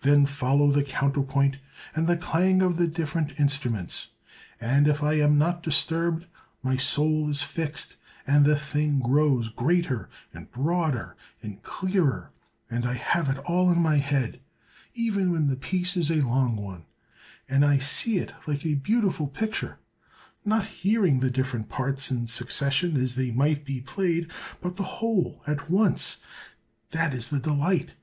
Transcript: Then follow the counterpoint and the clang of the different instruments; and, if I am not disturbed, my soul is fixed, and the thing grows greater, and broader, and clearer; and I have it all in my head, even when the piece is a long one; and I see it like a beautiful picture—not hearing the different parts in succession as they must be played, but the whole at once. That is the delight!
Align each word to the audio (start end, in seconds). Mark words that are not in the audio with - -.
Then 0.00 0.26
follow 0.26 0.72
the 0.72 0.82
counterpoint 0.82 1.58
and 1.94 2.08
the 2.08 2.16
clang 2.16 2.60
of 2.60 2.76
the 2.76 2.88
different 2.88 3.38
instruments; 3.38 4.08
and, 4.60 4.88
if 4.88 5.00
I 5.00 5.12
am 5.12 5.38
not 5.38 5.62
disturbed, 5.62 6.26
my 6.60 6.76
soul 6.76 7.30
is 7.30 7.40
fixed, 7.40 7.94
and 8.26 8.44
the 8.44 8.56
thing 8.56 8.98
grows 8.98 9.48
greater, 9.48 10.08
and 10.34 10.50
broader, 10.50 11.14
and 11.40 11.62
clearer; 11.62 12.32
and 12.68 12.84
I 12.84 12.94
have 12.94 13.28
it 13.28 13.38
all 13.46 13.70
in 13.70 13.78
my 13.80 13.98
head, 13.98 14.40
even 14.94 15.30
when 15.30 15.46
the 15.46 15.54
piece 15.54 15.96
is 15.96 16.10
a 16.10 16.20
long 16.20 16.56
one; 16.56 16.86
and 17.48 17.64
I 17.64 17.78
see 17.78 18.18
it 18.18 18.34
like 18.44 18.66
a 18.66 18.74
beautiful 18.74 19.28
picture—not 19.28 20.66
hearing 20.66 21.20
the 21.20 21.30
different 21.30 21.68
parts 21.68 22.10
in 22.10 22.26
succession 22.26 22.96
as 22.96 23.14
they 23.14 23.30
must 23.30 23.62
be 23.64 23.82
played, 23.82 24.32
but 24.60 24.74
the 24.74 24.82
whole 24.98 25.42
at 25.46 25.70
once. 25.70 26.16
That 26.90 27.14
is 27.14 27.28
the 27.28 27.38
delight! 27.38 27.94